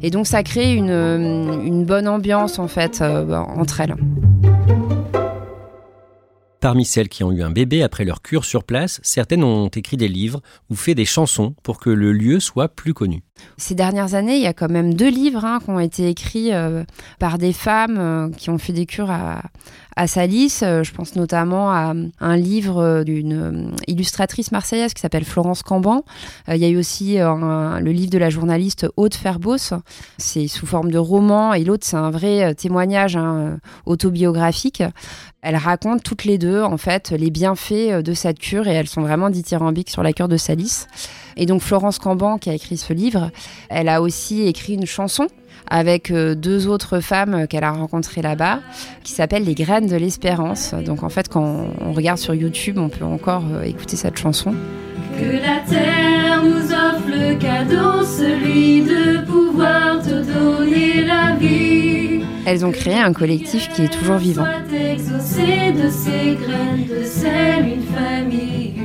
Et 0.02 0.11
donc 0.11 0.26
ça 0.26 0.42
crée 0.42 0.75
une, 0.75 1.85
bonne 1.85 2.09
ambiance 2.09 2.59
en 2.59 2.68
fait 2.68 3.00
euh, 3.00 3.35
entre 3.37 3.80
elles. 3.80 3.97
Parmi 6.61 6.85
celles 6.85 7.09
qui 7.09 7.25
ont 7.25 7.32
eu 7.32 7.42
un 7.42 7.50
bébé 7.50 7.82
après 7.82 8.04
leur 8.04 8.20
cure 8.20 8.44
sur 8.44 8.64
place, 8.64 9.00
certaines 9.02 9.44
ont 9.44 9.68
écrit 9.68 9.97
des 9.97 10.09
livres 10.09 10.42
ou 10.68 10.75
fait 10.75 10.94
des 10.94 11.06
chansons 11.06 11.54
pour 11.62 11.78
que 11.78 11.88
le 11.88 12.12
lieu 12.12 12.38
soit 12.38 12.68
plus 12.68 12.92
connu. 12.92 13.23
Ces 13.56 13.75
dernières 13.75 14.14
années, 14.14 14.37
il 14.37 14.42
y 14.42 14.47
a 14.47 14.54
quand 14.54 14.70
même 14.70 14.94
deux 14.94 15.11
livres 15.11 15.44
hein, 15.44 15.59
qui 15.62 15.70
ont 15.70 15.78
été 15.78 16.09
écrits 16.09 16.52
euh, 16.52 16.82
par 17.18 17.37
des 17.37 17.52
femmes 17.52 17.99
euh, 17.99 18.28
qui 18.30 18.49
ont 18.49 18.59
fait 18.59 18.73
des 18.73 18.87
cures 18.87 19.11
à, 19.11 19.42
à 19.97 20.06
Salis. 20.06 20.61
Euh, 20.62 20.82
je 20.82 20.92
pense 20.92 21.14
notamment 21.14 21.70
à 21.70 21.92
un 22.20 22.37
livre 22.37 23.02
d'une 23.04 23.75
illustratrice 23.87 24.50
marseillaise 24.50 24.94
qui 24.94 25.02
s'appelle 25.02 25.25
Florence 25.25 25.62
Camban. 25.62 26.04
il 26.49 26.56
y 26.56 26.64
a 26.64 26.68
eu 26.68 26.78
aussi 26.78 27.16
le 27.18 27.90
livre 27.90 28.11
de 28.11 28.18
la 28.18 28.30
journaliste 28.30 28.87
Aude 28.97 29.14
Ferbos. 29.14 29.75
C'est 30.16 30.49
sous 30.49 30.66
forme 30.66 30.90
de 30.90 30.99
roman 30.99 31.52
et 31.52 31.64
l'autre, 31.64 31.87
c'est 31.87 31.97
un 31.97 32.11
vrai 32.11 32.54
témoignage 32.54 33.16
hein, 33.16 33.59
autobiographique. 33.85 34.82
Elles 35.42 35.56
racontent 35.56 36.02
toutes 36.02 36.25
les 36.25 36.37
deux, 36.38 36.62
en 36.62 36.76
fait, 36.76 37.11
les 37.11 37.30
bienfaits 37.30 38.02
de 38.02 38.12
cette 38.12 38.38
cure 38.38 38.68
et 38.68 38.73
elles 38.73 38.88
sont 38.88 39.00
vraiment 39.00 39.30
dithyrambiques 39.30 39.90
sur 39.90 40.02
la 40.02 40.12
cure 40.12 40.28
de 40.28 40.37
Salis. 40.37 40.87
Et 41.37 41.47
donc 41.47 41.62
Florence 41.62 41.99
Camban, 41.99 42.38
qui 42.38 42.50
a 42.50 42.54
écrit 42.54 42.76
ce 42.76 42.92
livre, 42.92 43.29
elle 43.68 43.88
a 43.88 44.02
aussi 44.02 44.42
écrit 44.42 44.75
une 44.75 44.87
chanson 44.87 45.28
avec 45.70 46.10
euh, 46.10 46.34
deux 46.34 46.66
autres 46.66 47.00
femmes 47.00 47.46
qu'elle 47.46 47.64
a 47.64 47.70
rencontrées 47.70 48.22
là-bas, 48.22 48.60
qui 49.04 49.12
s'appelle 49.12 49.44
Les 49.44 49.54
graines 49.54 49.87
de 49.87 49.96
l'espérance. 49.96 50.75
Donc 50.75 51.02
en 51.02 51.08
fait, 51.08 51.28
quand 51.28 51.68
on 51.80 51.92
regarde 51.92 52.18
sur 52.18 52.34
YouTube, 52.34 52.78
on 52.78 52.88
peut 52.88 53.04
encore 53.04 53.44
euh, 53.52 53.62
écouter 53.62 53.96
cette 53.96 54.18
chanson. 54.18 54.54
Que 55.18 55.32
la 55.32 55.60
terre 55.68 56.42
nous 56.42 56.72
offre 56.72 57.08
le 57.08 57.34
cadeau, 57.38 58.04
celui 58.04 58.82
de 58.82 59.25
pouvoir 59.25 60.02
te 60.02 60.22
donner 60.22 61.04
la 61.04 61.37
vie. 61.37 62.20
Elles 62.46 62.64
ont 62.64 62.72
créé 62.72 62.99
un 62.99 63.12
collectif 63.12 63.68
qui 63.68 63.82
est 63.82 63.92
toujours 63.92 64.16
vivant. 64.16 64.44
de 64.44 65.90
ces 65.90 66.37
graines 66.37 66.87
de 66.88 67.04
sel, 67.04 67.68
une 67.68 67.82
famille. 67.82 68.79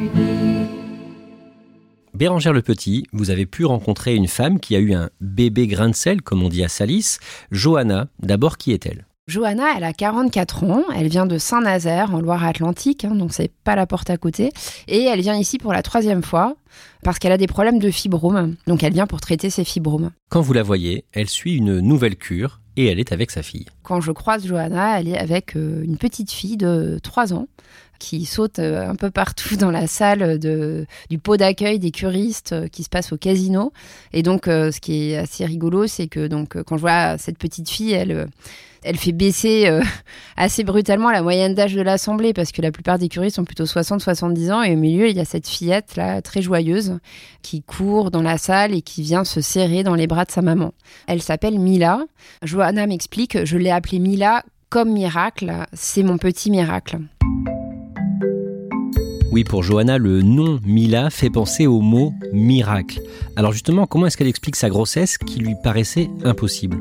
Bérangère 2.16 2.54
Le 2.54 2.62
Petit, 2.62 3.06
vous 3.12 3.30
avez 3.30 3.46
pu 3.46 3.66
rencontrer 3.66 4.16
une 4.16 4.30
femme 4.30 4.62
qui 4.62 4.74
a 4.74 4.80
eu 4.80 4.94
un 4.94 5.10
bébé 5.20 5.68
grain 5.68 5.90
de 5.90 5.96
sel, 5.96 6.22
comme 6.22 6.44
on 6.44 6.48
dit 6.48 6.64
à 6.64 6.70
Salis. 6.70 7.18
Johanna, 7.52 8.08
d'abord, 8.20 8.58
qui 8.58 8.72
est-elle? 8.72 9.06
Johanna, 9.28 9.66
elle 9.76 9.84
a 9.84 9.92
44 9.92 10.64
ans, 10.64 10.84
elle 10.96 11.10
vient 11.10 11.26
de 11.26 11.38
Saint-Nazaire 11.38 12.16
en 12.16 12.22
Loire-Atlantique, 12.22 13.04
hein, 13.04 13.16
donc 13.16 13.34
c'est 13.34 13.52
pas 13.52 13.76
la 13.76 13.86
porte 13.86 14.10
à 14.10 14.16
côté, 14.16 14.52
et 14.88 15.02
elle 15.04 15.20
vient 15.20 15.36
ici 15.36 15.58
pour 15.58 15.74
la 15.74 15.82
troisième 15.82 16.24
fois 16.24 16.56
parce 17.04 17.20
qu'elle 17.20 17.34
a 17.34 17.38
des 17.38 17.48
problèmes 17.48 17.80
de 17.80 17.92
fibromes, 17.92 18.56
donc 18.66 18.84
elle 18.84 18.94
vient 18.94 19.08
pour 19.08 19.20
traiter 19.20 19.50
ses 19.50 19.66
fibromes. 19.66 20.12
Quand 20.30 20.42
vous 20.42 20.54
la 20.54 20.64
voyez, 20.64 21.04
elle 21.12 21.28
suit 21.28 21.56
une 21.56 21.80
nouvelle 21.80 22.16
cure 22.16 22.62
et 22.78 22.86
elle 22.86 23.00
est 23.00 23.12
avec 23.12 23.32
sa 23.32 23.44
fille. 23.44 23.66
Quand 23.84 24.00
je 24.00 24.12
croise 24.12 24.46
Johanna, 24.46 25.00
elle 25.00 25.08
est 25.08 25.18
avec 25.18 25.56
euh, 25.56 25.84
une 25.84 25.98
petite 25.98 26.32
fille 26.32 26.58
de 26.58 27.00
3 27.02 27.34
ans 27.34 27.48
qui 28.00 28.26
saute 28.26 28.60
euh, 28.60 28.90
un 28.90 28.96
peu 28.96 29.12
partout 29.12 29.56
dans 29.56 29.72
la 29.72 29.88
salle 29.88 30.40
de, 30.40 30.86
du 31.10 31.18
pot 31.18 31.38
d'accueil 31.38 31.80
des 31.80 31.92
curistes 31.92 32.54
euh, 32.54 32.68
qui 32.68 32.84
se 32.84 32.90
passe 32.90 33.12
au 33.14 33.18
casino. 33.18 33.72
Et 34.14 34.24
donc, 34.24 34.48
euh, 34.48 34.72
ce 34.72 34.80
qui 34.80 35.12
est 35.12 35.18
assez 35.18 35.46
rigolo, 35.46 35.88
c'est 35.88 36.08
que 36.08 36.28
donc, 36.28 36.62
quand 36.64 36.78
je 36.78 36.82
vois 36.82 37.18
cette 37.18 37.38
petite 37.38 37.70
fille, 37.70 37.94
elle, 37.94 38.28
elle 38.84 38.98
fait 38.98 39.12
baisser 39.12 39.70
assez 40.38 40.64
brutalement 40.64 41.12
la 41.12 41.22
moyenne 41.22 41.56
d'âge 41.56 41.74
de 41.74 41.82
l'Assemblée 41.82 42.34
parce 42.34 42.52
que 42.52 42.62
la 42.62 42.72
plupart 42.72 43.00
des 43.00 43.10
curistes 43.10 43.40
ont 43.40 43.46
plutôt 43.46 43.66
60-70 43.66 44.52
ans. 44.52 44.64
Et 44.64 44.74
au 44.74 44.78
milieu, 44.78 45.10
il 45.10 45.16
y 45.16 45.20
a 45.20 45.26
cette 45.26 45.48
fillette 45.48 45.96
là, 45.96 46.22
très 46.22 46.42
joyeuse, 46.42 47.00
qui 47.42 47.62
court 47.62 48.12
dans 48.12 48.22
la 48.22 48.38
salle 48.38 48.74
et 48.74 48.82
qui 48.82 49.02
vient 49.02 49.24
se 49.24 49.42
serrer 49.42 49.84
dans 49.84 49.96
les 49.96 50.08
bras 50.08 50.26
de 50.26 50.32
sa 50.32 50.42
maman. 50.42 50.74
Elle 51.08 51.22
s'appelle 51.22 51.60
Mila. 51.60 52.00
Johanna 52.44 52.88
m'explique, 52.88 53.46
je 53.46 53.58
l'ai 53.58 53.72
appelée 53.72 54.00
Mila 54.00 54.44
comme 54.70 54.92
miracle, 54.92 55.54
c'est 55.74 56.04
mon 56.04 56.18
petit 56.18 56.52
miracle. 56.52 56.98
Oui, 59.36 59.44
pour 59.44 59.64
Johanna, 59.64 59.98
le 59.98 60.22
nom 60.22 60.62
Mila 60.66 61.10
fait 61.10 61.30
penser 61.30 61.68
au 61.68 61.82
mot 61.82 62.14
miracle. 62.32 63.02
Alors 63.36 63.52
justement, 63.52 63.86
comment 63.86 64.06
est-ce 64.06 64.16
qu'elle 64.16 64.30
explique 64.30 64.56
sa 64.56 64.70
grossesse 64.70 65.18
qui 65.18 65.40
lui 65.40 65.56
paraissait 65.62 66.10
impossible? 66.24 66.78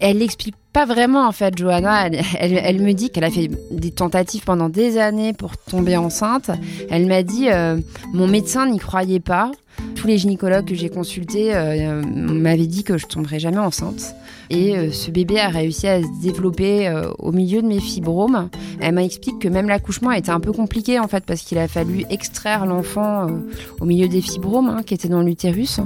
Elle 0.00 0.20
l'explique 0.20 0.54
pas 0.72 0.86
vraiment 0.86 1.28
en 1.28 1.32
fait, 1.32 1.54
Johanna. 1.54 2.06
Elle, 2.38 2.80
me 2.80 2.92
dit 2.92 3.10
qu'elle 3.10 3.24
a 3.24 3.30
fait 3.30 3.50
des 3.70 3.90
tentatives 3.90 4.42
pendant 4.42 4.70
des 4.70 4.96
années 4.96 5.34
pour 5.34 5.58
tomber 5.58 5.98
enceinte. 5.98 6.50
Elle 6.88 7.04
m'a 7.04 7.22
dit 7.22 7.50
euh, 7.50 7.76
mon 8.14 8.26
médecin 8.26 8.66
n'y 8.70 8.78
croyait 8.78 9.20
pas. 9.20 9.52
Tous 9.94 10.06
les 10.06 10.16
gynécologues 10.16 10.64
que 10.64 10.74
j'ai 10.74 10.88
consultés 10.88 11.54
euh, 11.54 12.02
m'avaient 12.06 12.66
dit 12.66 12.84
que 12.84 12.96
je 12.96 13.04
tomberais 13.04 13.38
jamais 13.38 13.58
enceinte. 13.58 14.14
Et 14.52 14.76
euh, 14.76 14.92
ce 14.92 15.10
bébé 15.10 15.40
a 15.40 15.48
réussi 15.48 15.88
à 15.88 16.02
se 16.02 16.20
développer 16.20 16.86
euh, 16.86 17.10
au 17.18 17.32
milieu 17.32 17.62
de 17.62 17.66
mes 17.66 17.80
fibromes. 17.80 18.50
Elle 18.80 18.94
m'explique 18.94 19.38
que 19.38 19.48
même 19.48 19.66
l'accouchement 19.66 20.10
a 20.10 20.18
été 20.18 20.30
un 20.30 20.40
peu 20.40 20.52
compliqué 20.52 20.98
en 20.98 21.08
fait 21.08 21.24
parce 21.24 21.40
qu'il 21.40 21.56
a 21.56 21.68
fallu 21.68 22.04
extraire 22.10 22.66
l'enfant 22.66 23.28
euh, 23.28 23.32
au 23.80 23.86
milieu 23.86 24.08
des 24.08 24.20
fibromes 24.20 24.68
hein, 24.68 24.82
qui 24.84 24.92
étaient 24.92 25.08
dans 25.08 25.22
l'utérus. 25.22 25.80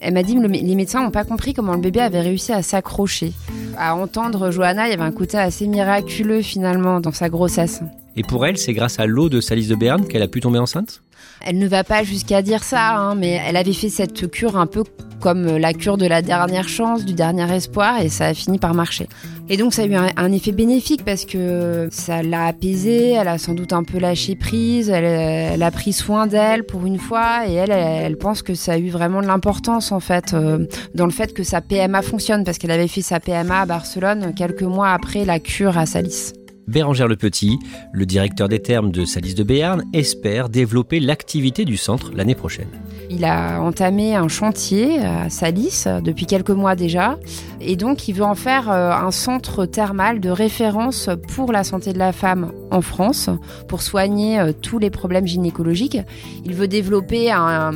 Elle 0.00 0.14
m'a 0.14 0.22
dit 0.22 0.36
que 0.36 0.40
les 0.40 0.74
médecins 0.76 1.02
n'ont 1.02 1.10
pas 1.10 1.24
compris 1.24 1.52
comment 1.52 1.74
le 1.74 1.80
bébé 1.80 1.98
avait 1.98 2.20
réussi 2.20 2.52
à 2.52 2.62
s'accrocher. 2.62 3.32
À 3.76 3.96
entendre 3.96 4.52
Johanna, 4.52 4.86
il 4.86 4.90
y 4.90 4.94
avait 4.94 5.02
un 5.02 5.10
côté 5.10 5.36
assez 5.36 5.66
miraculeux 5.66 6.42
finalement 6.42 7.00
dans 7.00 7.10
sa 7.10 7.28
grossesse. 7.28 7.82
Et 8.14 8.22
pour 8.22 8.46
elle, 8.46 8.56
c'est 8.56 8.74
grâce 8.74 9.00
à 9.00 9.06
l'eau 9.06 9.30
de 9.30 9.40
Salice 9.40 9.68
de 9.68 9.74
Berne 9.74 10.06
qu'elle 10.06 10.22
a 10.22 10.28
pu 10.28 10.40
tomber 10.40 10.60
enceinte? 10.60 11.02
Elle 11.44 11.58
ne 11.58 11.66
va 11.66 11.84
pas 11.84 12.04
jusqu'à 12.04 12.42
dire 12.42 12.62
ça, 12.62 12.94
hein, 12.96 13.14
mais 13.14 13.40
elle 13.46 13.56
avait 13.56 13.72
fait 13.72 13.88
cette 13.88 14.30
cure 14.30 14.56
un 14.56 14.66
peu 14.66 14.84
comme 15.22 15.56
la 15.56 15.72
cure 15.72 15.96
de 15.96 16.06
la 16.06 16.20
dernière 16.20 16.68
chance, 16.68 17.04
du 17.04 17.14
dernier 17.14 17.50
espoir, 17.54 18.00
et 18.02 18.08
ça 18.08 18.26
a 18.26 18.34
fini 18.34 18.58
par 18.58 18.74
marcher. 18.74 19.06
Et 19.48 19.56
donc 19.56 19.72
ça 19.72 19.82
a 19.82 19.86
eu 19.86 19.94
un, 19.94 20.32
effet 20.32 20.52
bénéfique 20.52 21.04
parce 21.04 21.24
que 21.24 21.88
ça 21.92 22.22
l'a 22.22 22.46
apaisée, 22.46 23.12
elle 23.12 23.28
a 23.28 23.38
sans 23.38 23.54
doute 23.54 23.72
un 23.72 23.84
peu 23.84 23.98
lâché 23.98 24.34
prise, 24.34 24.90
elle, 24.90 25.62
a 25.62 25.70
pris 25.70 25.92
soin 25.92 26.26
d'elle 26.26 26.64
pour 26.64 26.86
une 26.86 26.98
fois, 26.98 27.46
et 27.48 27.54
elle, 27.54 27.70
elle, 27.70 28.16
pense 28.16 28.42
que 28.42 28.54
ça 28.54 28.72
a 28.72 28.78
eu 28.78 28.90
vraiment 28.90 29.22
de 29.22 29.26
l'importance 29.26 29.92
en 29.92 30.00
fait 30.00 30.34
euh, 30.34 30.66
dans 30.94 31.06
le 31.06 31.12
fait 31.12 31.32
que 31.32 31.44
sa 31.44 31.60
PMA 31.60 32.02
fonctionne, 32.02 32.44
parce 32.44 32.58
qu'elle 32.58 32.70
avait 32.72 32.88
fait 32.88 33.02
sa 33.02 33.20
PMA 33.20 33.60
à 33.60 33.66
Barcelone 33.66 34.32
quelques 34.34 34.62
mois 34.62 34.90
après 34.90 35.24
la 35.24 35.38
cure 35.38 35.78
à 35.78 35.86
Salis. 35.86 36.32
Bérangère 36.66 37.08
Le 37.08 37.16
Petit, 37.16 37.58
le 37.92 38.06
directeur 38.06 38.48
des 38.48 38.60
termes 38.60 38.90
de 38.90 39.04
Salis 39.04 39.34
de 39.34 39.42
Béarn, 39.42 39.82
espère 39.92 40.48
développer 40.48 41.00
l'activité 41.00 41.64
du 41.64 41.76
centre 41.76 42.12
l'année 42.14 42.34
prochaine. 42.34 42.68
Il 43.10 43.24
a 43.24 43.60
entamé 43.60 44.14
un 44.14 44.28
chantier 44.28 44.98
à 45.00 45.28
Salis 45.28 45.84
depuis 46.02 46.26
quelques 46.26 46.50
mois 46.50 46.74
déjà 46.76 47.18
et 47.60 47.76
donc 47.76 48.08
il 48.08 48.14
veut 48.14 48.24
en 48.24 48.34
faire 48.34 48.70
euh, 48.70 48.90
un 48.90 49.10
centre 49.10 49.66
thermal 49.66 50.20
de 50.20 50.30
référence 50.30 51.10
pour 51.34 51.52
la 51.52 51.62
santé 51.64 51.92
de 51.92 51.98
la 51.98 52.12
femme 52.12 52.52
en 52.70 52.80
France 52.80 53.28
pour 53.68 53.82
soigner 53.82 54.40
euh, 54.40 54.52
tous 54.52 54.78
les 54.78 54.90
problèmes 54.90 55.26
gynécologiques. 55.26 55.98
Il 56.44 56.54
veut 56.54 56.68
développer 56.68 57.30
un, 57.30 57.72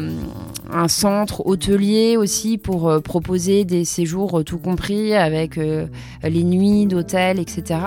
un 0.70 0.88
centre 0.88 1.46
hôtelier 1.46 2.16
aussi 2.16 2.58
pour 2.58 2.88
euh, 2.88 3.00
proposer 3.00 3.64
des 3.64 3.84
séjours 3.84 4.40
euh, 4.40 4.44
tout 4.44 4.58
compris 4.58 5.14
avec 5.14 5.58
euh, 5.58 5.86
les 6.22 6.44
nuits 6.44 6.86
d'hôtel, 6.86 7.38
etc. 7.38 7.80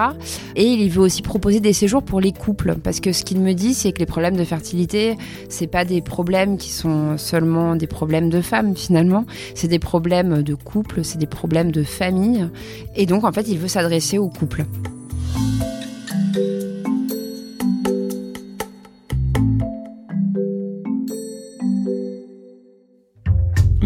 Et 0.56 0.66
il 0.66 0.90
veut 0.90 1.02
aussi 1.02 1.22
proposer 1.22 1.60
des 1.60 1.74
séjours 1.74 2.04
pour 2.04 2.22
les 2.22 2.32
couples 2.32 2.76
parce 2.84 3.00
que 3.00 3.12
ce 3.12 3.24
qu'il 3.24 3.40
me 3.42 3.54
dit, 3.54 3.74
c'est 3.74 3.92
que 3.92 4.00
les 4.00 4.06
problèmes 4.06 4.38
de 4.38 4.44
fertilité, 4.44 5.18
c'est 5.50 5.68
pas 5.68 5.86
des 5.86 6.02
problèmes 6.02 6.58
qui 6.58 6.70
sont 6.70 7.18
seulement 7.18 7.76
des 7.76 7.88
problèmes 7.88 8.30
de 8.30 8.42
femmes 8.42 8.76
finalement, 8.76 9.26
c'est 9.56 9.68
des 9.68 9.80
problèmes 9.80 10.44
de 10.44 10.56
couple, 10.56 11.04
c'est 11.04 11.18
des 11.18 11.28
problèmes 11.28 11.72
de 11.72 11.84
famille. 11.84 12.48
Et 12.96 13.06
donc 13.06 13.24
en 13.24 13.32
fait, 13.32 13.48
il 13.48 13.58
veut 13.58 13.68
s'adresser 13.68 14.18
aux 14.18 14.30
couples. 14.30 14.66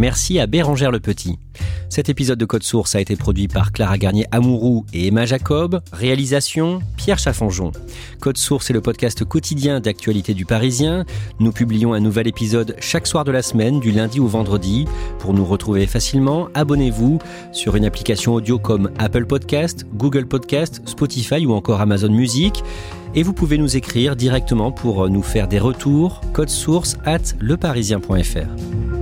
Merci 0.04 0.38
à 0.38 0.48
Bérangère 0.48 0.92
Le 0.92 1.00
Petit. 1.00 1.40
Cet 1.88 2.10
épisode 2.10 2.38
de 2.38 2.44
Code 2.44 2.64
Source 2.64 2.94
a 2.94 3.00
été 3.00 3.16
produit 3.16 3.48
par 3.48 3.72
Clara 3.72 3.98
Garnier 3.98 4.26
Amourou 4.32 4.86
et 4.92 5.08
Emma 5.08 5.26
Jacob. 5.26 5.80
Réalisation 5.94 6.82
Pierre 6.98 7.20
Chaffanjon. 7.20 7.72
Code 8.20 8.36
Source 8.36 8.70
est 8.70 8.74
le 8.74 8.82
podcast 8.82 9.24
quotidien 9.24 9.80
d'actualité 9.80 10.34
du 10.34 10.44
Parisien. 10.44 11.06
Nous 11.40 11.54
publions 11.54 11.94
un 11.94 12.02
nouvel 12.02 12.28
épisode 12.28 12.76
chaque 12.82 13.08
soir 13.08 13.24
de 13.24 13.32
la 13.32 13.42
semaine, 13.42 13.80
du 13.80 13.94
lundi 13.94 14.20
au 14.20 14.28
vendredi. 14.28 14.88
Pour 15.20 15.34
nous 15.34 15.46
retrouver 15.46 15.88
facilement, 15.88 16.50
abonnez-vous 16.54 17.20
sur 17.54 17.78
une 17.78 17.86
application 17.86 18.34
audio 18.34 18.60
comme 18.60 18.92
Apple 19.00 19.26
Podcast, 19.26 19.86
Google 19.94 20.26
Podcast, 20.26 20.82
Spotify 20.86 21.46
ou 21.46 21.54
encore 21.54 21.80
Amazon 21.80 22.12
Music. 22.12 22.62
Et 23.16 23.24
vous 23.24 23.32
pouvez 23.32 23.58
nous 23.58 23.78
écrire 23.78 24.18
directement 24.18 24.74
pour 24.74 25.10
nous 25.10 25.24
faire 25.24 25.48
des 25.48 25.60
retours. 25.60 26.20
Code 26.34 26.50
source 26.50 26.98
at 27.06 27.22
leparisien.fr. 27.40 28.93